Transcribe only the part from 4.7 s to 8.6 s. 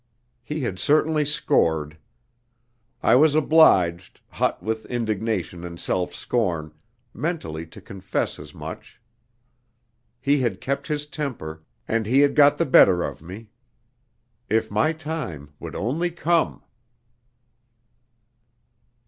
indignation and self scorn, mentally to confess as